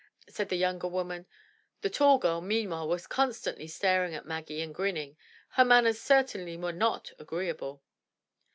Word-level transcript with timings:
said 0.27 0.49
the 0.49 0.55
younger 0.55 0.87
woman. 0.87 1.27
The 1.81 1.89
tall 1.91 2.17
girl 2.17 2.41
meanwhile 2.41 2.87
was 2.87 3.05
constantly 3.05 3.67
staring 3.67 4.15
at 4.15 4.25
Maggie 4.25 4.63
and 4.63 4.73
grinning. 4.73 5.15
Her 5.49 5.63
manners 5.63 6.01
certainly 6.01 6.57
were 6.57 6.73
not 6.73 7.11
agreeable. 7.19 7.83